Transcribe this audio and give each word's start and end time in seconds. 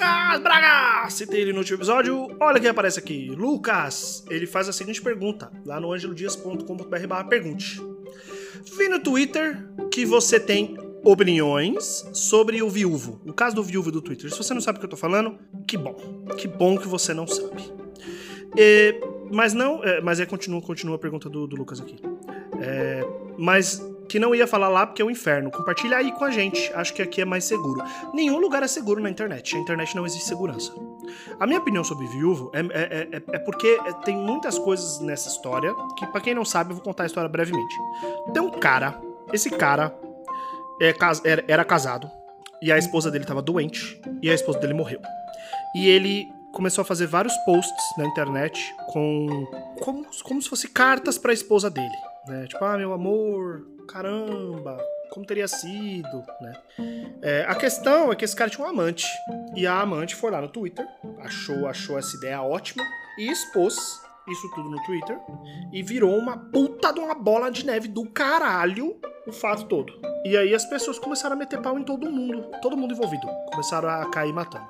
Lucas 0.00 0.40
Braga! 0.40 1.10
Citei 1.10 1.42
ele 1.42 1.52
no 1.52 1.58
último 1.58 1.76
episódio. 1.76 2.34
Olha 2.40 2.58
quem 2.58 2.70
aparece 2.70 2.98
aqui. 2.98 3.28
Lucas, 3.36 4.24
ele 4.30 4.46
faz 4.46 4.66
a 4.66 4.72
seguinte 4.72 5.02
pergunta, 5.02 5.52
lá 5.66 5.78
no 5.78 5.92
angelodias.com.br 5.92 7.28
pergunte. 7.28 7.78
Vi 8.78 8.88
no 8.88 8.98
Twitter 8.98 9.68
que 9.90 10.06
você 10.06 10.40
tem 10.40 10.74
opiniões 11.04 12.08
sobre 12.14 12.62
o 12.62 12.70
viúvo. 12.70 13.20
O 13.26 13.32
caso 13.34 13.56
do 13.56 13.62
viúvo 13.62 13.92
do 13.92 14.00
Twitter. 14.00 14.30
Se 14.30 14.38
você 14.38 14.54
não 14.54 14.60
sabe 14.62 14.78
o 14.78 14.80
que 14.80 14.86
eu 14.86 14.90
tô 14.90 14.96
falando, 14.96 15.38
que 15.66 15.76
bom. 15.76 15.94
Que 16.38 16.48
bom 16.48 16.78
que 16.78 16.88
você 16.88 17.12
não 17.12 17.26
sabe. 17.26 17.70
E, 18.56 18.98
mas 19.30 19.52
não. 19.52 19.84
É, 19.84 20.00
mas 20.00 20.18
é 20.18 20.24
continua, 20.24 20.62
continua 20.62 20.96
a 20.96 20.98
pergunta 20.98 21.28
do, 21.28 21.46
do 21.46 21.56
Lucas 21.56 21.78
aqui. 21.78 21.96
É, 22.58 23.06
mas 23.36 23.86
que 24.10 24.18
não 24.18 24.34
ia 24.34 24.44
falar 24.44 24.68
lá 24.68 24.84
porque 24.84 25.00
é 25.00 25.04
o 25.04 25.10
inferno. 25.10 25.52
Compartilha 25.52 25.96
aí 25.96 26.10
com 26.10 26.24
a 26.24 26.32
gente. 26.32 26.70
Acho 26.74 26.92
que 26.92 27.00
aqui 27.00 27.20
é 27.20 27.24
mais 27.24 27.44
seguro. 27.44 27.80
Nenhum 28.12 28.38
lugar 28.38 28.60
é 28.60 28.66
seguro 28.66 29.00
na 29.00 29.08
internet. 29.08 29.54
Na 29.54 29.60
internet 29.60 29.94
não 29.94 30.04
existe 30.04 30.26
segurança. 30.26 30.74
A 31.38 31.46
minha 31.46 31.60
opinião 31.60 31.84
sobre 31.84 32.08
viúvo 32.08 32.50
é, 32.52 32.58
é, 32.58 33.08
é, 33.12 33.22
é 33.36 33.38
porque 33.38 33.78
tem 34.04 34.16
muitas 34.16 34.58
coisas 34.58 34.98
nessa 35.00 35.28
história 35.28 35.72
que, 35.96 36.04
para 36.08 36.20
quem 36.20 36.34
não 36.34 36.44
sabe, 36.44 36.70
eu 36.70 36.74
vou 36.74 36.84
contar 36.84 37.04
a 37.04 37.06
história 37.06 37.28
brevemente. 37.28 37.74
Tem 38.34 38.42
um 38.42 38.50
cara, 38.50 39.00
esse 39.32 39.48
cara 39.48 39.94
é, 40.82 40.92
era, 41.24 41.44
era 41.46 41.64
casado 41.64 42.10
e 42.60 42.72
a 42.72 42.76
esposa 42.76 43.12
dele 43.12 43.22
estava 43.22 43.40
doente 43.40 44.00
e 44.20 44.28
a 44.28 44.34
esposa 44.34 44.58
dele 44.58 44.74
morreu. 44.74 45.00
E 45.76 45.88
ele 45.88 46.26
começou 46.52 46.82
a 46.82 46.84
fazer 46.84 47.06
vários 47.06 47.36
posts 47.44 47.84
na 47.96 48.06
internet 48.06 48.74
com 48.88 49.46
como, 49.80 50.04
como 50.24 50.42
se 50.42 50.48
fosse 50.48 50.68
cartas 50.68 51.16
para 51.16 51.30
a 51.30 51.34
esposa 51.34 51.70
dele, 51.70 51.94
né? 52.26 52.46
Tipo, 52.48 52.64
ah, 52.64 52.76
meu 52.76 52.92
amor, 52.92 53.64
caramba, 53.90 54.78
como 55.10 55.26
teria 55.26 55.48
sido, 55.48 56.24
né? 56.40 56.52
É, 57.20 57.44
a 57.48 57.54
questão 57.56 58.12
é 58.12 58.16
que 58.16 58.24
esse 58.24 58.36
cara 58.36 58.48
tinha 58.48 58.64
um 58.64 58.68
amante. 58.68 59.04
E 59.56 59.66
a 59.66 59.80
amante 59.80 60.14
foi 60.14 60.30
lá 60.30 60.40
no 60.40 60.48
Twitter, 60.48 60.86
achou, 61.18 61.66
achou 61.66 61.98
essa 61.98 62.16
ideia 62.16 62.40
ótima 62.40 62.84
e 63.18 63.30
expôs 63.30 63.76
isso 64.28 64.48
tudo 64.54 64.70
no 64.70 64.82
Twitter. 64.84 65.18
E 65.72 65.82
virou 65.82 66.16
uma 66.16 66.36
puta 66.36 66.92
de 66.92 67.00
uma 67.00 67.14
bola 67.14 67.50
de 67.50 67.66
neve 67.66 67.88
do 67.88 68.08
caralho 68.08 68.96
o 69.26 69.32
fato 69.32 69.64
todo. 69.64 69.92
E 70.24 70.36
aí 70.36 70.54
as 70.54 70.64
pessoas 70.66 70.98
começaram 70.98 71.34
a 71.34 71.38
meter 71.38 71.60
pau 71.60 71.78
em 71.78 71.82
todo 71.82 72.10
mundo, 72.10 72.48
todo 72.62 72.76
mundo 72.76 72.94
envolvido. 72.94 73.26
Começaram 73.50 73.88
a 73.88 74.08
cair 74.08 74.32
matando. 74.32 74.68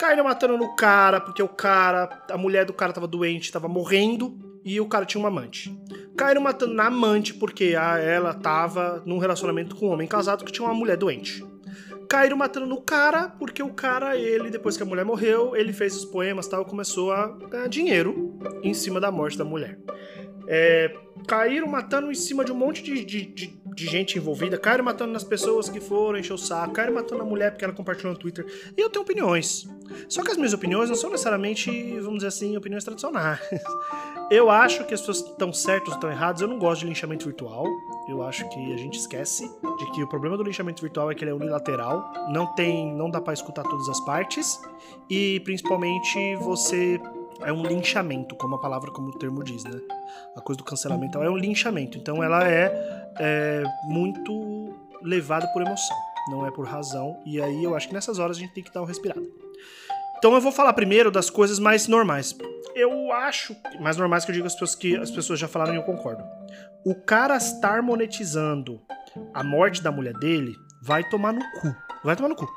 Caíram 0.00 0.24
matando 0.24 0.56
no 0.56 0.74
cara, 0.76 1.20
porque 1.20 1.42
o 1.42 1.48
cara, 1.48 2.24
a 2.30 2.38
mulher 2.38 2.64
do 2.64 2.72
cara 2.72 2.92
tava 2.92 3.08
doente, 3.08 3.50
tava 3.50 3.68
morrendo 3.68 4.47
e 4.64 4.80
o 4.80 4.86
cara 4.86 5.04
tinha 5.04 5.20
uma 5.20 5.28
amante. 5.28 5.76
Caíram 6.16 6.40
matando 6.40 6.74
na 6.74 6.86
amante 6.86 7.34
porque 7.34 7.74
a, 7.78 7.98
ela 7.98 8.34
tava 8.34 9.02
num 9.06 9.18
relacionamento 9.18 9.76
com 9.76 9.86
um 9.86 9.92
homem 9.92 10.06
casado 10.06 10.44
que 10.44 10.52
tinha 10.52 10.66
uma 10.66 10.74
mulher 10.74 10.96
doente. 10.96 11.44
Caíram 12.08 12.36
matando 12.36 12.66
no 12.66 12.80
cara 12.80 13.28
porque 13.28 13.62
o 13.62 13.72
cara, 13.72 14.16
ele, 14.16 14.50
depois 14.50 14.76
que 14.76 14.82
a 14.82 14.86
mulher 14.86 15.04
morreu, 15.04 15.54
ele 15.54 15.72
fez 15.72 15.94
os 15.94 16.04
poemas 16.04 16.46
e 16.46 16.50
tal, 16.50 16.64
começou 16.64 17.12
a 17.12 17.28
ganhar 17.28 17.68
dinheiro 17.68 18.38
em 18.62 18.72
cima 18.72 18.98
da 18.98 19.10
morte 19.10 19.36
da 19.36 19.44
mulher. 19.44 19.78
É, 20.46 20.94
caíram 21.26 21.66
matando 21.66 22.10
em 22.10 22.14
cima 22.14 22.44
de 22.44 22.50
um 22.50 22.54
monte 22.54 22.82
de, 22.82 23.04
de, 23.04 23.26
de, 23.26 23.57
de, 23.78 23.86
gente 23.86 24.18
envolvida, 24.18 24.58
caíram 24.58 24.84
matando 24.84 25.12
nas 25.12 25.24
pessoas 25.24 25.68
que 25.68 25.80
foram 25.80 26.18
encher 26.18 26.32
o 26.32 26.38
saco, 26.38 26.74
caíram 26.74 26.94
matando 26.94 27.22
a 27.22 27.24
mulher 27.24 27.52
porque 27.52 27.64
ela 27.64 27.74
compartilhou 27.74 28.12
no 28.12 28.18
Twitter. 28.18 28.44
E 28.76 28.80
eu 28.80 28.90
tenho 28.90 29.02
opiniões. 29.02 29.68
Só 30.08 30.22
que 30.22 30.30
as 30.30 30.36
minhas 30.36 30.52
opiniões 30.52 30.88
não 30.88 30.96
são 30.96 31.10
necessariamente, 31.10 31.70
vamos 32.00 32.16
dizer 32.16 32.28
assim, 32.28 32.56
opiniões 32.56 32.84
tradicionais. 32.84 33.40
Eu 34.30 34.50
acho 34.50 34.84
que 34.84 34.92
as 34.92 35.00
pessoas 35.00 35.20
estão 35.20 35.50
certas 35.54 35.88
ou 35.88 35.94
estão 35.94 36.10
erradas. 36.10 36.42
Eu 36.42 36.48
não 36.48 36.58
gosto 36.58 36.82
de 36.82 36.86
linchamento 36.88 37.24
virtual. 37.24 37.64
Eu 38.06 38.22
acho 38.22 38.46
que 38.50 38.74
a 38.74 38.76
gente 38.76 38.98
esquece 38.98 39.50
de 39.78 39.90
que 39.92 40.02
o 40.02 40.06
problema 40.06 40.36
do 40.36 40.42
linchamento 40.42 40.82
virtual 40.82 41.10
é 41.10 41.14
que 41.14 41.24
ele 41.24 41.30
é 41.30 41.34
unilateral. 41.34 42.12
Não 42.30 42.46
tem, 42.54 42.94
não 42.94 43.10
dá 43.10 43.22
para 43.22 43.32
escutar 43.32 43.62
todas 43.62 43.88
as 43.88 43.98
partes 44.04 44.60
e 45.08 45.40
principalmente 45.40 46.36
você 46.36 47.00
é 47.42 47.52
um 47.52 47.62
linchamento, 47.62 48.34
como 48.34 48.56
a 48.56 48.58
palavra, 48.58 48.90
como 48.90 49.08
o 49.08 49.18
termo 49.18 49.42
diz, 49.42 49.64
né? 49.64 49.80
A 50.36 50.40
coisa 50.40 50.58
do 50.58 50.64
cancelamento 50.64 51.18
é 51.22 51.30
um 51.30 51.36
linchamento. 51.36 51.98
Então 51.98 52.22
ela 52.22 52.48
é, 52.48 53.10
é 53.18 53.64
muito 53.84 54.74
levada 55.02 55.46
por 55.48 55.62
emoção, 55.62 55.96
não 56.30 56.46
é 56.46 56.50
por 56.50 56.66
razão. 56.66 57.20
E 57.24 57.40
aí 57.40 57.64
eu 57.64 57.74
acho 57.74 57.88
que 57.88 57.94
nessas 57.94 58.18
horas 58.18 58.36
a 58.36 58.40
gente 58.40 58.54
tem 58.54 58.64
que 58.64 58.72
dar 58.72 58.80
uma 58.80 58.88
respirada. 58.88 59.22
Então 60.16 60.34
eu 60.34 60.40
vou 60.40 60.50
falar 60.50 60.72
primeiro 60.72 61.10
das 61.10 61.30
coisas 61.30 61.58
mais 61.58 61.86
normais. 61.86 62.36
Eu 62.74 63.12
acho, 63.12 63.56
mais 63.80 63.96
normais 63.96 64.24
que 64.24 64.30
eu 64.30 64.34
digo 64.34 64.46
as 64.46 64.52
pessoas 64.52 64.74
que 64.74 64.96
as 64.96 65.10
pessoas 65.10 65.38
já 65.38 65.48
falaram 65.48 65.74
e 65.74 65.76
eu 65.76 65.82
concordo. 65.82 66.24
O 66.84 66.94
cara 66.94 67.36
estar 67.36 67.82
monetizando 67.82 68.80
a 69.32 69.42
morte 69.42 69.82
da 69.82 69.90
mulher 69.90 70.14
dele 70.14 70.56
vai 70.82 71.08
tomar 71.08 71.32
no 71.32 71.40
cu. 71.60 71.74
Vai 72.04 72.16
tomar 72.16 72.28
no 72.28 72.36
cu. 72.36 72.48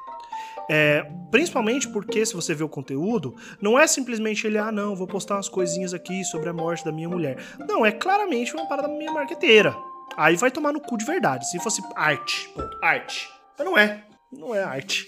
É, 0.74 1.06
principalmente 1.30 1.90
porque, 1.90 2.26
se 2.26 2.34
você 2.34 2.56
vê 2.56 2.64
o 2.64 2.70
conteúdo, 2.70 3.36
não 3.60 3.78
é 3.78 3.86
simplesmente 3.86 4.48
ele, 4.48 4.58
ah, 4.58 4.72
não, 4.72 4.96
vou 4.96 5.06
postar 5.06 5.36
umas 5.36 5.50
coisinhas 5.50 5.94
aqui 5.94 6.24
sobre 6.24 6.48
a 6.48 6.54
morte 6.54 6.86
da 6.86 6.94
minha 6.94 7.10
mulher. 7.10 7.38
Não, 7.68 7.86
é 7.86 7.92
claramente 7.92 8.54
uma 8.54 8.66
parada 8.66 8.88
minha 8.88 9.12
marqueteira. 9.12 9.76
Aí 10.16 10.38
vai 10.38 10.50
tomar 10.50 10.72
no 10.72 10.80
cu 10.80 10.98
de 10.98 11.04
verdade. 11.04 11.50
Se 11.50 11.60
fosse 11.60 11.82
arte, 11.94 12.48
ponto, 12.56 12.78
arte. 12.82 13.30
Mas 13.58 13.68
não 13.68 13.78
é. 13.78 14.06
Não 14.32 14.56
é 14.56 14.64
arte. 14.64 15.08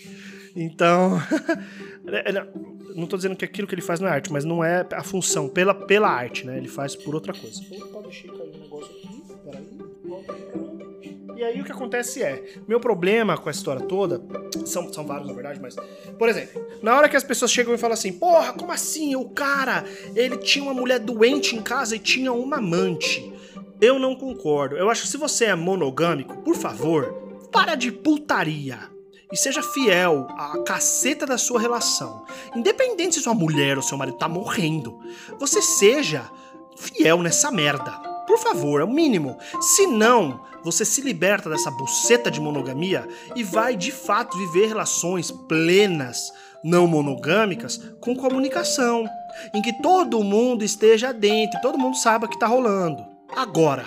Então. 0.54 1.18
É, 2.06 2.32
é, 2.32 2.48
não 2.98 3.08
tô 3.08 3.16
dizendo 3.16 3.34
que 3.34 3.46
aquilo 3.46 3.66
que 3.66 3.74
ele 3.74 3.82
faz 3.82 4.02
não 4.02 4.10
é 4.10 4.12
arte, 4.12 4.30
mas 4.30 4.44
não 4.44 4.62
é 4.62 4.86
a 4.92 5.04
função 5.06 5.48
pela, 5.48 5.74
pela 5.74 6.10
arte, 6.10 6.46
né? 6.46 6.58
Ele 6.58 6.68
faz 6.68 6.98
por 6.98 7.16
outra 7.16 7.32
coisa. 7.32 7.62
Opa, 7.72 8.02
deixei 8.02 8.30
cair 8.30 8.54
um 8.54 8.60
negócio 8.60 8.92
aqui. 8.92 9.13
E 11.36 11.44
aí 11.44 11.60
o 11.62 11.64
que 11.64 11.72
acontece 11.72 12.22
é, 12.22 12.44
meu 12.68 12.80
problema 12.80 13.38
com 13.38 13.50
essa 13.50 13.60
história 13.60 13.82
toda, 13.82 14.22
são, 14.66 14.92
são 14.92 15.06
vários 15.06 15.28
na 15.28 15.34
verdade, 15.34 15.60
mas. 15.60 15.76
Por 16.18 16.30
exemplo, 16.30 16.66
na 16.82 16.96
hora 16.96 17.10
que 17.10 17.18
as 17.18 17.24
pessoas 17.24 17.52
chegam 17.52 17.74
e 17.74 17.78
falam 17.78 17.94
assim, 17.94 18.14
porra, 18.14 18.54
como 18.54 18.72
assim? 18.72 19.16
O 19.16 19.30
cara, 19.30 19.84
ele 20.16 20.38
tinha 20.38 20.64
uma 20.64 20.74
mulher 20.74 21.00
doente 21.00 21.56
em 21.56 21.62
casa 21.62 21.96
e 21.96 22.00
tinha 22.00 22.32
uma 22.32 22.58
amante. 22.58 23.34
Eu 23.82 24.00
não 24.00 24.16
concordo. 24.16 24.78
Eu 24.78 24.90
acho 24.90 25.02
que 25.04 25.08
se 25.08 25.18
você 25.18 25.46
é 25.46 25.56
monogâmico, 25.56 26.38
por 26.38 26.56
favor, 26.56 27.14
para 27.52 27.76
de 27.76 27.92
putaria 27.92 28.80
e 29.32 29.36
seja 29.36 29.64
fiel 29.64 30.28
à 30.38 30.60
caceta 30.64 31.26
da 31.26 31.40
sua 31.40 31.60
relação. 31.60 32.24
Independente 32.56 33.16
se 33.16 33.22
sua 33.22 33.34
mulher 33.34 33.78
ou 33.78 33.84
seu 33.84 33.98
marido 33.98 34.18
tá 34.18 34.30
morrendo, 34.30 35.00
você 35.40 35.62
seja 35.62 36.30
fiel 36.78 37.22
nessa 37.22 37.52
merda. 37.52 38.03
Por 38.34 38.40
favor, 38.40 38.82
é 38.82 38.84
o 38.84 38.90
mínimo. 38.90 39.38
Se 39.62 39.86
não, 39.86 40.42
você 40.64 40.84
se 40.84 41.02
liberta 41.02 41.52
dessa 41.52 41.70
buceta 41.70 42.32
de 42.32 42.42
monogamia 42.42 43.08
e 43.36 43.44
vai 43.44 43.76
de 43.76 43.92
fato 43.92 44.36
viver 44.36 44.70
relações 44.70 45.30
plenas, 45.30 46.34
não 46.64 46.88
monogâmicas, 46.88 47.78
com 48.02 48.16
comunicação, 48.16 49.08
em 49.54 49.62
que 49.62 49.72
todo 49.84 50.24
mundo 50.24 50.66
esteja 50.66 51.14
dentro, 51.14 51.62
todo 51.62 51.78
mundo 51.78 51.96
saiba 51.96 52.28
que 52.28 52.40
tá 52.40 52.48
rolando. 52.48 53.06
Agora, 53.36 53.86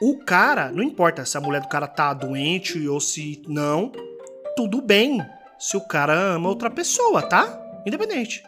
o 0.00 0.16
cara, 0.24 0.70
não 0.70 0.84
importa 0.84 1.24
se 1.24 1.36
a 1.36 1.40
mulher 1.40 1.62
do 1.62 1.68
cara 1.68 1.88
tá 1.88 2.14
doente 2.14 2.86
ou 2.86 3.00
se 3.00 3.42
não, 3.48 3.90
tudo 4.54 4.80
bem 4.80 5.20
se 5.58 5.76
o 5.76 5.80
cara 5.80 6.14
ama 6.14 6.48
outra 6.48 6.70
pessoa, 6.70 7.20
tá? 7.20 7.60
Independente. 7.84 8.44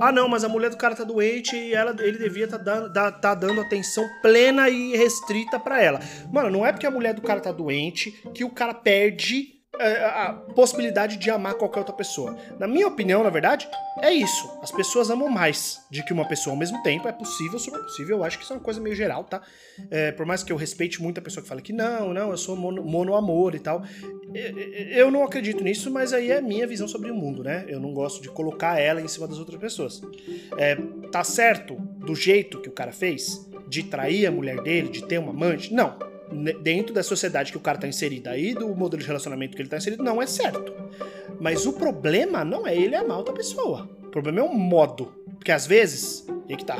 Ah, 0.00 0.12
não, 0.12 0.28
mas 0.28 0.44
a 0.44 0.48
mulher 0.48 0.70
do 0.70 0.76
cara 0.76 0.94
tá 0.94 1.04
doente 1.04 1.56
e 1.56 1.74
ela, 1.74 1.94
ele 2.00 2.18
devia 2.18 2.48
tá 2.48 2.56
dando, 2.56 2.92
tá 2.92 3.34
dando 3.34 3.60
atenção 3.60 4.08
plena 4.20 4.68
e 4.68 4.96
restrita 4.96 5.58
para 5.58 5.82
ela. 5.82 6.00
Mano, 6.30 6.50
não 6.50 6.66
é 6.66 6.72
porque 6.72 6.86
a 6.86 6.90
mulher 6.90 7.14
do 7.14 7.22
cara 7.22 7.40
tá 7.40 7.52
doente 7.52 8.10
que 8.34 8.44
o 8.44 8.50
cara 8.50 8.74
perde 8.74 9.61
a 9.78 10.32
possibilidade 10.54 11.16
de 11.16 11.30
amar 11.30 11.54
qualquer 11.54 11.80
outra 11.80 11.94
pessoa. 11.94 12.36
Na 12.58 12.68
minha 12.68 12.86
opinião, 12.86 13.22
na 13.22 13.30
verdade, 13.30 13.68
é 14.00 14.12
isso. 14.12 14.50
As 14.62 14.70
pessoas 14.70 15.10
amam 15.10 15.28
mais 15.28 15.80
de 15.90 16.04
que 16.04 16.12
uma 16.12 16.28
pessoa 16.28 16.52
ao 16.52 16.58
mesmo 16.58 16.82
tempo. 16.82 17.08
É 17.08 17.12
possível, 17.12 17.58
super 17.58 17.80
possível. 17.80 18.18
Eu 18.18 18.24
acho 18.24 18.38
que 18.38 18.44
isso 18.44 18.52
é 18.52 18.56
uma 18.56 18.62
coisa 18.62 18.80
meio 18.80 18.94
geral, 18.94 19.24
tá? 19.24 19.40
É, 19.90 20.12
por 20.12 20.26
mais 20.26 20.42
que 20.42 20.52
eu 20.52 20.56
respeite 20.56 21.02
muito 21.02 21.18
a 21.18 21.22
pessoa 21.22 21.42
que 21.42 21.48
fala 21.48 21.60
que 21.60 21.72
não, 21.72 22.12
não, 22.12 22.30
eu 22.30 22.36
sou 22.36 22.54
mono, 22.54 22.84
mono 22.84 23.14
amor 23.14 23.54
e 23.54 23.58
tal. 23.58 23.82
Eu 24.90 25.10
não 25.10 25.24
acredito 25.24 25.64
nisso, 25.64 25.90
mas 25.90 26.12
aí 26.12 26.30
é 26.30 26.40
minha 26.40 26.66
visão 26.66 26.86
sobre 26.86 27.10
o 27.10 27.14
mundo, 27.14 27.42
né? 27.42 27.64
Eu 27.66 27.80
não 27.80 27.94
gosto 27.94 28.22
de 28.22 28.28
colocar 28.28 28.78
ela 28.78 29.00
em 29.00 29.08
cima 29.08 29.26
das 29.26 29.38
outras 29.38 29.58
pessoas. 29.58 30.02
É, 30.58 30.76
tá 31.10 31.24
certo 31.24 31.76
do 31.76 32.14
jeito 32.14 32.60
que 32.60 32.68
o 32.68 32.72
cara 32.72 32.92
fez? 32.92 33.48
De 33.68 33.84
trair 33.84 34.26
a 34.26 34.30
mulher 34.30 34.60
dele, 34.62 34.90
de 34.90 35.02
ter 35.06 35.18
uma 35.18 35.30
amante? 35.30 35.72
Não 35.72 36.11
dentro 36.62 36.94
da 36.94 37.02
sociedade 37.02 37.52
que 37.52 37.58
o 37.58 37.60
cara 37.60 37.78
tá 37.78 37.86
inserido 37.86 38.28
aí, 38.28 38.54
do 38.54 38.68
modelo 38.74 39.00
de 39.02 39.06
relacionamento 39.06 39.56
que 39.56 39.62
ele 39.62 39.68
tá 39.68 39.76
inserido, 39.76 40.02
não 40.02 40.20
é 40.20 40.26
certo. 40.26 40.72
Mas 41.40 41.66
o 41.66 41.72
problema 41.72 42.44
não 42.44 42.66
é 42.66 42.76
ele 42.76 42.94
amar 42.94 43.18
outra 43.18 43.34
pessoa. 43.34 43.88
O 44.02 44.08
problema 44.08 44.40
é 44.40 44.42
o 44.42 44.54
modo. 44.54 45.22
Porque 45.42 45.50
às 45.50 45.66
vezes, 45.66 46.24
e 46.48 46.56
que 46.56 46.64
tá. 46.64 46.76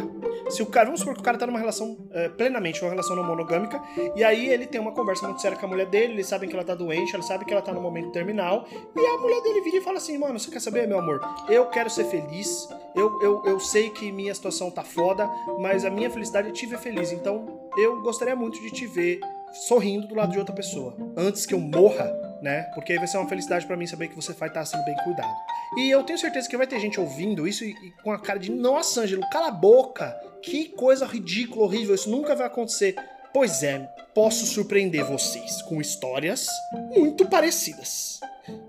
Se 0.49 0.63
o 0.63 0.67
cara, 0.67 0.85
vamos 0.85 1.01
supor 1.01 1.15
que 1.15 1.21
o 1.21 1.25
cara 1.25 1.37
tá 1.39 1.47
numa 1.47 1.59
relação 1.59 1.97
é, 2.13 2.29
plenamente, 2.29 2.81
uma 2.81 2.91
relação 2.91 3.17
não 3.17 3.25
monogâmica, 3.25 3.83
e 4.15 4.23
aí 4.23 4.49
ele 4.49 4.67
tem 4.67 4.81
uma 4.81 4.93
conversa 4.93 5.27
muito 5.27 5.41
séria 5.41 5.57
com 5.57 5.67
a 5.67 5.69
mulher 5.69 5.87
dele, 5.87 6.13
ele 6.13 6.25
sabe 6.25 6.47
que 6.47 6.55
ela 6.55 6.63
tá 6.63 6.75
doente, 6.75 7.15
ele 7.15 7.23
sabe 7.23 7.45
que 7.45 7.53
ela 7.53 7.63
tá 7.63 7.73
no 7.73 7.81
momento 7.81 8.13
terminal, 8.13 8.67
e 8.95 9.07
a 9.07 9.19
mulher 9.19 9.43
dele 9.43 9.63
vira 9.63 9.79
e 9.79 9.81
fala 9.81 9.97
assim: 9.97 10.19
Mano, 10.19 10.39
você 10.39 10.51
quer 10.51 10.61
saber, 10.61 10.87
meu 10.87 10.99
amor? 10.99 11.21
Eu 11.49 11.67
quero 11.67 11.91
ser 11.91 12.05
feliz, 12.05 12.69
eu, 12.95 13.21
eu, 13.21 13.43
eu 13.47 13.59
sei 13.59 13.91
que 13.91 14.13
minha 14.13 14.35
situação 14.35 14.71
tá 14.71 14.85
foda, 14.85 15.29
mas 15.59 15.85
a 15.85 15.91
minha 15.91 16.11
felicidade 16.11 16.49
é 16.49 16.53
te 16.53 16.67
ver 16.67 16.79
feliz, 16.79 17.11
então 17.11 17.69
eu 17.77 18.01
gostaria 18.03 18.37
muito 18.37 18.61
de 18.61 18.71
te 18.71 18.87
ver 18.87 19.21
sorrindo 19.53 20.07
do 20.07 20.15
lado 20.15 20.33
de 20.33 20.39
outra 20.39 20.55
pessoa. 20.55 20.97
Antes 21.17 21.47
que 21.47 21.55
eu 21.55 21.61
morra, 21.61 22.11
né? 22.43 22.63
Porque 22.75 22.93
aí 22.93 22.99
vai 22.99 23.07
ser 23.07 23.19
uma 23.19 23.29
felicidade 23.29 23.67
para 23.67 23.77
mim 23.77 23.87
saber 23.87 24.09
que 24.09 24.17
você 24.17 24.33
vai 24.33 24.49
estar 24.49 24.65
sendo 24.65 24.85
bem 24.85 24.97
cuidado. 25.05 25.33
E 25.77 25.91
eu 25.91 26.03
tenho 26.03 26.19
certeza 26.19 26.49
que 26.49 26.57
vai 26.57 26.67
ter 26.67 26.81
gente 26.81 27.01
ouvindo 27.01 27.47
isso 27.47 27.65
e, 27.65 27.71
e 27.71 27.91
com 28.03 28.13
a 28.13 28.19
cara 28.19 28.39
de 28.39 28.51
nossa, 28.51 29.03
Ângelo, 29.03 29.29
cala 29.31 29.49
a 29.49 29.53
boca! 29.53 30.19
Que 30.43 30.69
coisa 30.71 31.07
ridícula, 31.07 31.65
horrível, 31.65 31.95
isso 31.95 32.11
nunca 32.11 32.35
vai 32.35 32.47
acontecer. 32.47 32.97
Pois 33.33 33.63
é, 33.63 33.79
posso 34.15 34.45
surpreender 34.45 35.05
vocês 35.05 35.63
com 35.63 35.81
histórias 35.81 36.47
muito 36.95 37.27
parecidas. 37.29 38.21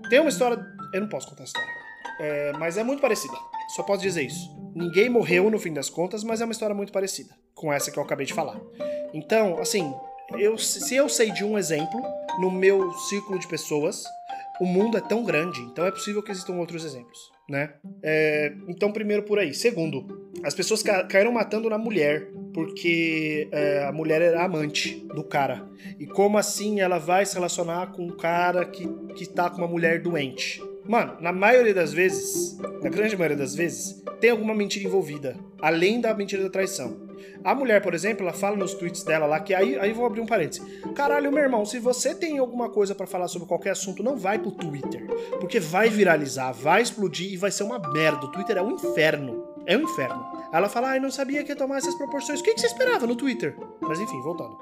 Tem 0.08 0.20
uma 0.20 0.30
história. 0.30 0.64
Eu 0.92 1.00
não 1.00 1.08
posso 1.08 1.28
contar 1.28 1.42
a 1.42 1.46
história. 1.46 1.68
É, 2.20 2.52
mas 2.52 2.78
é 2.78 2.84
muito 2.84 3.00
parecida. 3.00 3.34
Só 3.74 3.82
posso 3.82 4.02
dizer 4.02 4.22
isso. 4.22 4.54
Ninguém 4.74 5.08
morreu 5.08 5.50
no 5.50 5.58
fim 5.58 5.72
das 5.72 5.90
contas, 5.90 6.22
mas 6.24 6.40
é 6.40 6.44
uma 6.44 6.52
história 6.52 6.74
muito 6.74 6.92
parecida 6.92 7.34
com 7.54 7.72
essa 7.72 7.90
que 7.90 7.98
eu 7.98 8.02
acabei 8.02 8.26
de 8.26 8.32
falar. 8.32 8.60
Então, 9.12 9.58
assim, 9.58 9.94
eu, 10.38 10.56
se 10.58 10.94
eu 10.94 11.08
sei 11.08 11.30
de 11.30 11.44
um 11.44 11.58
exemplo 11.58 12.00
no 12.40 12.50
meu 12.50 12.92
círculo 12.92 13.38
de 13.38 13.46
pessoas, 13.46 14.04
o 14.60 14.64
mundo 14.64 14.96
é 14.96 15.00
tão 15.00 15.24
grande, 15.24 15.60
então 15.60 15.84
é 15.84 15.90
possível 15.90 16.22
que 16.22 16.30
existam 16.30 16.54
outros 16.54 16.84
exemplos, 16.84 17.18
né? 17.48 17.74
É, 18.02 18.52
então, 18.68 18.92
primeiro 18.92 19.22
por 19.22 19.38
aí. 19.38 19.52
Segundo, 19.52 20.30
as 20.42 20.54
pessoas 20.54 20.82
ca 20.82 21.04
caíram 21.04 21.32
matando 21.32 21.68
na 21.68 21.78
mulher 21.78 22.28
porque 22.52 23.48
é, 23.50 23.84
a 23.84 23.92
mulher 23.92 24.22
era 24.22 24.44
amante 24.44 25.04
do 25.12 25.24
cara. 25.24 25.68
E 25.98 26.06
como 26.06 26.38
assim 26.38 26.80
ela 26.80 26.98
vai 26.98 27.26
se 27.26 27.34
relacionar 27.34 27.88
com 27.88 28.06
um 28.06 28.16
cara 28.16 28.64
que, 28.64 28.86
que 29.16 29.26
tá 29.26 29.50
com 29.50 29.58
uma 29.58 29.66
mulher 29.66 30.00
doente? 30.00 30.62
Mano, 30.86 31.16
na 31.20 31.32
maioria 31.32 31.72
das 31.72 31.92
vezes, 31.92 32.58
na 32.82 32.90
grande 32.90 33.16
maioria 33.16 33.36
das 33.36 33.54
vezes, 33.54 34.02
tem 34.20 34.30
alguma 34.30 34.54
mentira 34.54 34.86
envolvida, 34.86 35.36
além 35.60 36.00
da 36.00 36.12
mentira 36.14 36.42
da 36.42 36.50
traição. 36.50 37.04
A 37.42 37.54
mulher, 37.54 37.82
por 37.82 37.94
exemplo, 37.94 38.22
ela 38.22 38.32
fala 38.32 38.56
nos 38.56 38.74
tweets 38.74 39.02
dela 39.02 39.26
lá 39.26 39.40
que 39.40 39.54
aí, 39.54 39.78
aí 39.78 39.92
vou 39.92 40.06
abrir 40.06 40.20
um 40.20 40.26
parênteses. 40.26 40.62
Caralho, 40.94 41.32
meu 41.32 41.42
irmão, 41.42 41.64
se 41.64 41.78
você 41.78 42.14
tem 42.14 42.38
alguma 42.38 42.68
coisa 42.68 42.94
para 42.94 43.06
falar 43.06 43.28
sobre 43.28 43.48
qualquer 43.48 43.70
assunto, 43.70 44.02
não 44.02 44.16
vai 44.16 44.38
pro 44.38 44.50
Twitter, 44.50 45.06
porque 45.40 45.58
vai 45.58 45.88
viralizar, 45.88 46.52
vai 46.52 46.82
explodir 46.82 47.32
e 47.32 47.36
vai 47.36 47.50
ser 47.50 47.64
uma 47.64 47.78
merda. 47.78 48.26
O 48.26 48.32
Twitter 48.32 48.56
é 48.56 48.62
um 48.62 48.72
inferno. 48.72 49.44
É 49.66 49.76
um 49.76 49.82
inferno. 49.82 50.22
Ela 50.52 50.68
fala, 50.68 50.90
ai, 50.90 51.00
não 51.00 51.10
sabia 51.10 51.42
que 51.42 51.50
ia 51.52 51.56
tomar 51.56 51.78
essas 51.78 51.94
proporções. 51.94 52.40
O 52.40 52.42
que, 52.42 52.54
que 52.54 52.60
você 52.60 52.66
esperava 52.66 53.06
no 53.06 53.16
Twitter? 53.16 53.56
Mas 53.80 53.98
enfim, 53.98 54.20
voltando. 54.20 54.56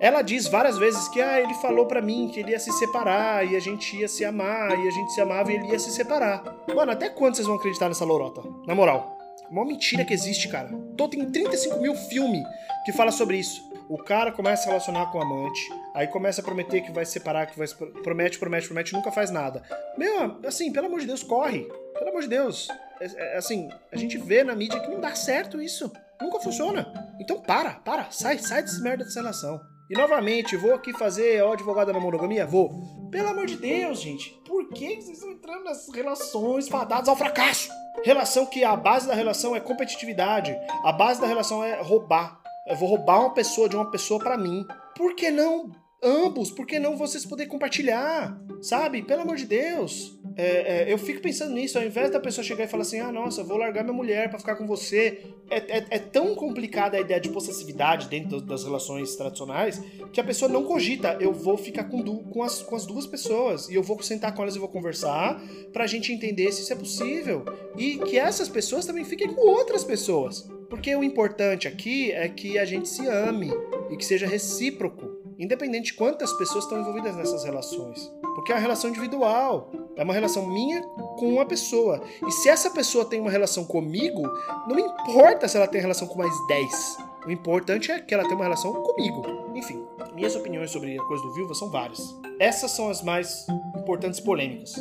Ela 0.00 0.22
diz 0.22 0.46
várias 0.46 0.78
vezes 0.78 1.06
que 1.08 1.20
ah, 1.20 1.38
ele 1.38 1.52
falou 1.54 1.84
para 1.84 2.00
mim 2.00 2.30
que 2.32 2.40
ele 2.40 2.52
ia 2.52 2.58
se 2.58 2.72
separar 2.72 3.46
e 3.46 3.54
a 3.54 3.60
gente 3.60 3.94
ia 3.98 4.08
se 4.08 4.24
amar 4.24 4.70
e 4.82 4.88
a 4.88 4.90
gente 4.90 5.12
se 5.12 5.20
amava 5.20 5.52
e 5.52 5.56
ele 5.56 5.66
ia 5.68 5.78
se 5.78 5.90
separar. 5.92 6.42
Mano, 6.74 6.90
até 6.90 7.10
quando 7.10 7.36
vocês 7.36 7.46
vão 7.46 7.56
acreditar 7.56 7.86
nessa 7.86 8.04
lorota? 8.04 8.42
Na 8.66 8.74
moral. 8.74 9.18
Uma 9.50 9.64
mentira 9.64 10.02
que 10.02 10.14
existe, 10.14 10.48
cara. 10.48 10.70
Tô, 10.96 11.06
tem 11.06 11.30
35 11.30 11.78
mil 11.80 11.94
filmes 11.94 12.42
que 12.86 12.92
fala 12.92 13.12
sobre 13.12 13.36
isso. 13.36 13.68
O 13.90 13.98
cara 13.98 14.32
começa 14.32 14.62
a 14.62 14.62
se 14.62 14.68
relacionar 14.68 15.06
com 15.10 15.18
o 15.18 15.22
amante, 15.22 15.68
aí 15.92 16.06
começa 16.06 16.40
a 16.40 16.44
prometer 16.44 16.80
que 16.80 16.92
vai 16.92 17.04
se 17.04 17.12
separar, 17.12 17.46
que 17.46 17.58
vai 17.58 17.66
se... 17.66 17.74
promete, 17.74 18.38
promete, 18.38 18.68
promete, 18.68 18.92
nunca 18.92 19.10
faz 19.10 19.30
nada. 19.30 19.62
Meu, 19.98 20.38
assim, 20.46 20.72
pelo 20.72 20.86
amor 20.86 21.00
de 21.00 21.06
Deus, 21.06 21.24
corre. 21.24 21.68
Pelo 21.98 22.10
amor 22.10 22.22
de 22.22 22.28
Deus. 22.28 22.68
É, 23.00 23.34
é, 23.34 23.36
assim, 23.36 23.68
a 23.90 23.96
gente 23.96 24.16
vê 24.16 24.44
na 24.44 24.54
mídia 24.54 24.80
que 24.80 24.88
não 24.88 25.00
dá 25.00 25.14
certo 25.14 25.60
isso. 25.60 25.92
Nunca 26.20 26.38
funciona. 26.38 26.86
Então 27.20 27.40
para, 27.40 27.72
para, 27.72 28.10
sai, 28.10 28.38
sai 28.38 28.62
dessa 28.62 28.80
merda 28.80 29.04
dessa 29.04 29.20
relação. 29.20 29.60
E 29.90 29.94
novamente, 29.94 30.56
vou 30.56 30.72
aqui 30.72 30.92
fazer 30.92 31.42
advogada 31.42 31.92
na 31.92 31.98
monogamia? 31.98 32.46
Vou. 32.46 32.70
Pelo 33.10 33.30
amor 33.30 33.44
de 33.44 33.56
Deus, 33.56 34.00
gente. 34.00 34.40
Por 34.46 34.68
que 34.68 34.86
vocês 34.94 35.18
estão 35.18 35.32
entrando 35.32 35.64
nas 35.64 35.88
relações 35.92 36.68
fadadas 36.68 37.08
ao 37.08 37.16
fracasso? 37.16 37.68
Relação 38.04 38.46
que 38.46 38.62
a 38.62 38.76
base 38.76 39.08
da 39.08 39.14
relação 39.14 39.56
é 39.56 39.58
competitividade. 39.58 40.56
A 40.84 40.92
base 40.92 41.20
da 41.20 41.26
relação 41.26 41.64
é 41.64 41.82
roubar. 41.82 42.40
Eu 42.68 42.76
vou 42.76 42.88
roubar 42.88 43.18
uma 43.18 43.34
pessoa 43.34 43.68
de 43.68 43.74
uma 43.74 43.90
pessoa 43.90 44.20
para 44.20 44.38
mim. 44.38 44.64
Por 44.96 45.16
que 45.16 45.28
não 45.28 45.72
ambos? 46.00 46.52
Por 46.52 46.66
que 46.66 46.78
não 46.78 46.96
vocês 46.96 47.26
poderem 47.26 47.50
compartilhar? 47.50 48.40
Sabe? 48.62 49.02
Pelo 49.02 49.22
amor 49.22 49.34
de 49.34 49.44
Deus. 49.44 50.19
É, 50.40 50.88
é, 50.88 50.92
eu 50.92 50.96
fico 50.96 51.20
pensando 51.20 51.52
nisso, 51.52 51.76
ao 51.76 51.84
invés 51.84 52.10
da 52.10 52.18
pessoa 52.18 52.42
chegar 52.42 52.64
e 52.64 52.66
falar 52.66 52.80
assim, 52.80 52.98
ah, 52.98 53.12
nossa, 53.12 53.44
vou 53.44 53.58
largar 53.58 53.84
minha 53.84 53.92
mulher 53.92 54.30
para 54.30 54.38
ficar 54.38 54.56
com 54.56 54.66
você. 54.66 55.18
É, 55.50 55.78
é, 55.78 55.86
é, 55.90 55.98
tão 55.98 56.34
complicada 56.34 56.96
a 56.96 57.00
ideia 57.00 57.20
de 57.20 57.28
possessividade 57.28 58.08
dentro 58.08 58.40
das 58.40 58.64
relações 58.64 59.14
tradicionais 59.16 59.82
que 60.12 60.20
a 60.20 60.24
pessoa 60.24 60.50
não 60.50 60.64
cogita, 60.64 61.18
eu 61.20 61.32
vou 61.32 61.58
ficar 61.58 61.84
com, 61.84 62.00
du 62.00 62.20
com, 62.30 62.42
as, 62.42 62.62
com 62.62 62.74
as 62.74 62.86
duas 62.86 63.06
pessoas 63.06 63.68
e 63.68 63.74
eu 63.74 63.82
vou 63.82 64.00
sentar 64.02 64.34
com 64.34 64.40
elas 64.40 64.56
e 64.56 64.58
vou 64.58 64.68
conversar 64.68 65.42
pra 65.72 65.86
gente 65.86 66.10
entender 66.10 66.50
se 66.52 66.62
isso 66.62 66.72
é 66.72 66.76
possível. 66.76 67.44
E 67.76 67.98
que 67.98 68.16
essas 68.16 68.48
pessoas 68.48 68.86
também 68.86 69.04
fiquem 69.04 69.34
com 69.34 69.46
outras 69.46 69.84
pessoas. 69.84 70.48
Porque 70.70 70.94
o 70.96 71.04
importante 71.04 71.68
aqui 71.68 72.12
é 72.12 72.28
que 72.28 72.56
a 72.56 72.64
gente 72.64 72.88
se 72.88 73.06
ame 73.06 73.50
e 73.90 73.96
que 73.96 74.04
seja 74.04 74.26
recíproco, 74.26 75.19
independente 75.40 75.86
de 75.86 75.94
quantas 75.94 76.32
pessoas 76.34 76.64
estão 76.64 76.78
envolvidas 76.78 77.16
nessas 77.16 77.44
relações. 77.44 78.12
Porque 78.34 78.52
é 78.52 78.54
uma 78.54 78.60
relação 78.60 78.90
individual. 78.90 79.70
É 79.96 80.04
uma 80.04 80.12
relação 80.12 80.46
minha 80.46 80.82
com 81.18 81.28
uma 81.32 81.46
pessoa. 81.46 82.00
E 82.26 82.30
se 82.30 82.48
essa 82.48 82.70
pessoa 82.70 83.04
tem 83.04 83.20
uma 83.20 83.30
relação 83.30 83.64
comigo, 83.64 84.22
não 84.68 84.78
importa 84.78 85.48
se 85.48 85.56
ela 85.56 85.66
tem 85.66 85.80
relação 85.80 86.06
com 86.06 86.18
mais 86.18 86.34
10. 86.46 86.98
O 87.26 87.30
importante 87.30 87.90
é 87.90 88.00
que 88.00 88.14
ela 88.14 88.22
tenha 88.22 88.36
uma 88.36 88.44
relação 88.44 88.72
comigo. 88.72 89.22
Enfim, 89.54 89.84
minhas 90.14 90.36
opiniões 90.36 90.70
sobre 90.70 90.98
a 90.98 91.02
coisa 91.04 91.22
do 91.22 91.32
Viúva 91.34 91.54
são 91.54 91.70
várias. 91.70 92.00
Essas 92.38 92.70
são 92.70 92.88
as 92.88 93.02
mais 93.02 93.46
importantes 93.76 94.20
polêmicas. 94.20 94.74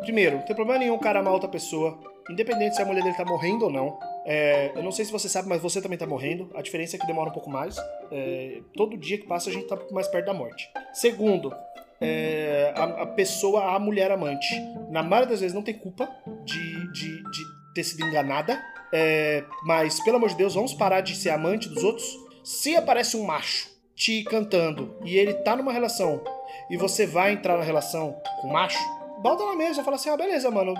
Primeiro, 0.00 0.38
não 0.38 0.44
tem 0.44 0.56
problema 0.56 0.80
nenhum 0.80 0.94
o 0.94 1.00
cara 1.00 1.20
amar 1.20 1.32
outra 1.32 1.48
pessoa, 1.48 1.98
independente 2.28 2.76
se 2.76 2.82
a 2.82 2.84
mulher 2.84 3.02
dele 3.02 3.16
tá 3.16 3.24
morrendo 3.24 3.66
ou 3.66 3.70
não. 3.70 3.98
É, 4.24 4.72
eu 4.74 4.82
não 4.82 4.92
sei 4.92 5.04
se 5.04 5.12
você 5.12 5.28
sabe, 5.28 5.48
mas 5.48 5.60
você 5.60 5.80
também 5.80 5.98
tá 5.98 6.06
morrendo. 6.06 6.50
A 6.54 6.62
diferença 6.62 6.96
é 6.96 6.98
que 6.98 7.06
demora 7.06 7.30
um 7.30 7.32
pouco 7.32 7.50
mais. 7.50 7.76
É, 8.10 8.60
todo 8.74 8.96
dia 8.96 9.18
que 9.18 9.26
passa 9.26 9.50
a 9.50 9.52
gente 9.52 9.66
tá 9.66 9.78
mais 9.90 10.08
perto 10.08 10.26
da 10.26 10.34
morte. 10.34 10.70
Segundo, 10.92 11.52
é, 12.00 12.72
a, 12.76 12.84
a, 13.02 13.06
pessoa, 13.06 13.74
a 13.74 13.78
mulher 13.78 14.10
amante, 14.10 14.54
na 14.90 15.02
maioria 15.02 15.30
das 15.30 15.40
vezes 15.40 15.54
não 15.54 15.62
tem 15.62 15.74
culpa 15.74 16.08
de, 16.44 16.92
de, 16.92 17.22
de 17.30 17.44
ter 17.74 17.84
sido 17.84 18.04
enganada. 18.04 18.62
É, 18.92 19.44
mas, 19.64 20.00
pelo 20.00 20.16
amor 20.16 20.28
de 20.28 20.36
Deus, 20.36 20.54
vamos 20.54 20.74
parar 20.74 21.00
de 21.00 21.14
ser 21.14 21.30
amante 21.30 21.68
dos 21.68 21.82
outros. 21.82 22.04
Se 22.44 22.76
aparece 22.76 23.16
um 23.16 23.24
macho 23.24 23.70
te 23.94 24.24
cantando 24.24 24.96
e 25.04 25.16
ele 25.16 25.32
tá 25.32 25.54
numa 25.54 25.72
relação 25.72 26.20
e 26.68 26.76
você 26.76 27.06
vai 27.06 27.32
entrar 27.32 27.56
na 27.56 27.62
relação 27.62 28.20
com 28.40 28.48
o 28.48 28.52
macho, 28.52 28.78
bota 29.20 29.44
na 29.44 29.54
mesa 29.54 29.80
e 29.80 29.84
fala 29.84 29.96
assim: 29.96 30.10
ah, 30.10 30.16
beleza, 30.16 30.50
mano, 30.50 30.74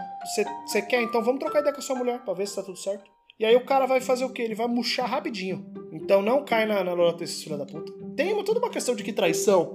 você 0.67 0.83
quer? 0.83 1.03
Então 1.03 1.23
vamos 1.23 1.39
trocar 1.39 1.61
ideia 1.61 1.73
com 1.73 1.81
a 1.81 1.83
sua 1.83 1.97
mulher 1.97 2.19
pra 2.21 2.35
ver 2.35 2.47
se 2.49 2.57
tá 2.57 2.63
tudo 2.63 2.77
certo. 2.77 3.11
E 3.43 3.45
aí 3.45 3.57
o 3.57 3.65
cara 3.65 3.87
vai 3.87 4.01
fazer 4.01 4.25
o 4.25 4.31
quê? 4.31 4.43
Ele 4.43 4.55
vai 4.55 4.69
murchar 4.69 5.11
rapidinho. 5.11 5.67
Então 5.93 6.23
não 6.23 6.45
cai 6.45 6.65
na, 6.65 6.85
na 6.85 6.93
lorota 6.93 7.19
desses 7.19 7.43
filhos 7.43 7.59
da 7.59 7.67
puta. 7.67 7.93
Tem 8.15 8.33
uma, 8.33 8.45
toda 8.45 8.61
uma 8.61 8.71
questão 8.71 8.95
de 8.95 9.03
que 9.03 9.13
traição. 9.13 9.75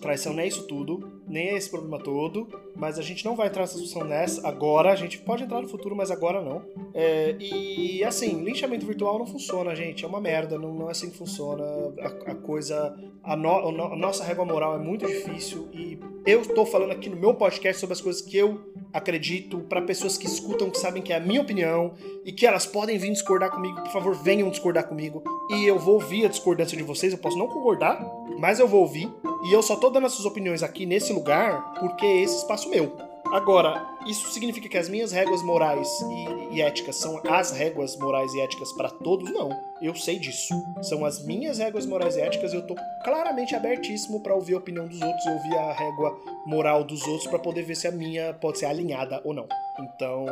Traição 0.00 0.32
não 0.32 0.40
é 0.40 0.46
isso 0.46 0.68
tudo, 0.68 1.17
nem 1.28 1.48
é 1.48 1.56
esse 1.56 1.68
problema 1.70 1.98
todo, 1.98 2.48
mas 2.74 2.98
a 2.98 3.02
gente 3.02 3.24
não 3.24 3.36
vai 3.36 3.48
entrar 3.48 3.62
nessa 3.62 3.74
discussão 3.74 4.04
nessa 4.04 4.46
agora. 4.46 4.92
A 4.92 4.96
gente 4.96 5.18
pode 5.18 5.44
entrar 5.44 5.60
no 5.60 5.68
futuro, 5.68 5.94
mas 5.94 6.10
agora 6.10 6.42
não. 6.42 6.62
É, 6.94 7.36
e 7.38 8.02
assim, 8.04 8.42
linchamento 8.42 8.86
virtual 8.86 9.18
não 9.18 9.26
funciona, 9.26 9.74
gente. 9.74 10.04
É 10.04 10.08
uma 10.08 10.20
merda, 10.20 10.58
não, 10.58 10.72
não 10.72 10.88
é 10.88 10.92
assim 10.92 11.10
que 11.10 11.16
funciona. 11.16 11.64
A, 12.00 12.32
a 12.32 12.34
coisa. 12.34 12.96
A, 13.22 13.36
no, 13.36 13.50
a, 13.50 13.96
nossa 13.96 14.24
régua 14.24 14.44
moral 14.44 14.74
é 14.74 14.78
muito 14.78 15.06
difícil 15.06 15.68
e 15.72 15.98
eu 16.24 16.42
estou 16.42 16.64
falando 16.64 16.92
aqui 16.92 17.08
no 17.08 17.16
meu 17.16 17.34
podcast 17.34 17.80
sobre 17.80 17.92
as 17.92 18.00
coisas 18.00 18.22
que 18.22 18.36
eu 18.36 18.60
acredito, 18.92 19.60
para 19.60 19.82
pessoas 19.82 20.16
que 20.16 20.26
escutam, 20.26 20.70
que 20.70 20.78
sabem 20.78 21.02
que 21.02 21.12
é 21.12 21.16
a 21.16 21.20
minha 21.20 21.40
opinião 21.40 21.94
e 22.24 22.32
que 22.32 22.46
elas 22.46 22.66
podem 22.66 22.98
vir 22.98 23.12
discordar 23.12 23.50
comigo. 23.50 23.80
Por 23.82 23.90
favor, 23.92 24.14
venham 24.14 24.50
discordar 24.50 24.86
comigo. 24.86 25.22
E 25.50 25.64
eu 25.64 25.78
vou 25.78 25.94
ouvir 25.94 26.26
a 26.26 26.28
discordância 26.28 26.76
de 26.76 26.82
vocês. 26.82 27.12
Eu 27.12 27.18
posso 27.18 27.38
não 27.38 27.48
concordar, 27.48 28.02
mas 28.38 28.58
eu 28.58 28.68
vou 28.68 28.80
ouvir. 28.80 29.10
E 29.44 29.52
eu 29.52 29.62
só 29.62 29.76
tô 29.76 29.90
dando 29.90 30.06
essas 30.06 30.24
opiniões 30.24 30.62
aqui 30.62 30.84
nesse 30.84 31.12
lugar 31.12 31.74
porque 31.80 32.04
é 32.04 32.22
esse 32.22 32.36
espaço 32.36 32.68
meu. 32.68 33.08
Agora, 33.32 33.86
isso 34.06 34.30
significa 34.30 34.68
que 34.68 34.78
as 34.78 34.88
minhas 34.88 35.12
regras 35.12 35.42
morais 35.42 35.86
e, 36.00 36.56
e 36.56 36.62
éticas 36.62 36.96
são 36.96 37.20
as 37.28 37.50
regras 37.50 37.94
morais 37.96 38.32
e 38.32 38.40
éticas 38.40 38.72
para 38.72 38.88
todos? 38.88 39.30
Não. 39.30 39.50
Eu 39.82 39.94
sei 39.94 40.18
disso. 40.18 40.54
São 40.80 41.04
as 41.04 41.22
minhas 41.22 41.58
regras 41.58 41.84
morais 41.84 42.16
e 42.16 42.20
éticas 42.20 42.54
e 42.54 42.56
eu 42.56 42.66
tô 42.66 42.74
claramente 43.04 43.54
abertíssimo 43.54 44.20
para 44.20 44.34
ouvir 44.34 44.54
a 44.54 44.58
opinião 44.58 44.88
dos 44.88 45.00
outros 45.02 45.26
e 45.26 45.28
ouvir 45.28 45.56
a 45.58 45.72
régua 45.72 46.18
moral 46.46 46.82
dos 46.82 47.06
outros 47.06 47.26
para 47.26 47.38
poder 47.38 47.62
ver 47.62 47.76
se 47.76 47.86
a 47.86 47.92
minha 47.92 48.32
pode 48.32 48.58
ser 48.58 48.66
alinhada 48.66 49.20
ou 49.22 49.34
não. 49.34 49.46
Então, 49.78 50.26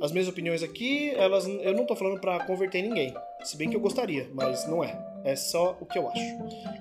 as 0.00 0.10
minhas 0.10 0.26
opiniões 0.26 0.64
aqui, 0.64 1.14
elas 1.14 1.46
eu 1.46 1.74
não 1.74 1.86
tô 1.86 1.94
falando 1.94 2.20
para 2.20 2.44
converter 2.44 2.82
ninguém. 2.82 3.14
Se 3.44 3.56
bem 3.56 3.70
que 3.70 3.76
eu 3.76 3.80
gostaria, 3.80 4.28
mas 4.34 4.66
não 4.66 4.82
é. 4.82 5.11
É 5.24 5.36
só 5.36 5.76
o 5.80 5.86
que 5.86 5.98
eu 5.98 6.08
acho. 6.08 6.20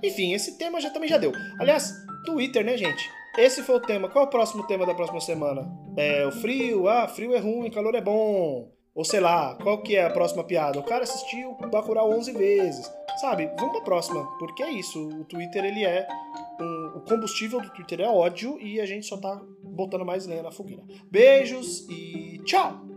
Enfim, 0.04 0.34
esse 0.34 0.58
tema 0.58 0.80
já 0.80 0.90
também 0.90 1.10
já 1.10 1.18
deu. 1.18 1.32
Aliás, 1.60 1.94
Twitter, 2.26 2.66
né, 2.66 2.78
gente? 2.78 3.10
Esse 3.38 3.64
foi 3.64 3.76
o 3.76 3.80
tema. 3.80 4.10
Qual 4.10 4.26
é 4.26 4.28
o 4.28 4.30
próximo 4.30 4.66
tema 4.68 4.86
da 4.86 4.94
próxima 4.94 5.22
semana? 5.22 5.72
É 5.96 6.26
o 6.26 6.32
frio? 6.32 6.88
Ah, 6.88 7.08
frio 7.08 7.34
é 7.34 7.40
ruim, 7.40 7.70
calor 7.72 7.96
é 7.96 8.02
bom. 8.02 8.72
Ou 8.94 9.06
sei 9.06 9.22
lá, 9.22 9.56
qual 9.56 9.82
que 9.82 9.96
é 9.96 10.04
a 10.04 10.10
próxima 10.10 10.44
piada? 10.44 10.78
O 10.80 10.84
cara 10.84 11.04
assistiu 11.04 11.56
Bacurau 11.72 12.12
11 12.12 12.34
vezes. 12.34 12.92
Sabe? 13.22 13.50
Vamos 13.58 13.74
pra 13.74 13.82
próxima, 13.82 14.26
porque 14.38 14.62
é 14.64 14.72
isso. 14.72 15.08
O 15.08 15.24
Twitter, 15.26 15.64
ele 15.64 15.86
é... 15.86 16.08
Um, 16.60 16.98
o 16.98 17.02
combustível 17.02 17.62
do 17.62 17.70
Twitter 17.70 18.02
é 18.02 18.08
ódio 18.08 18.60
e 18.62 18.80
a 18.82 18.86
gente 18.86 19.06
só 19.06 19.18
tá 19.18 19.42
botando 19.64 20.06
mais 20.06 20.28
lenha 20.28 20.44
na 20.44 20.52
fogueira. 20.52 20.84
Beijos 21.10 21.88
e 21.90 22.40
tchau! 22.46 22.91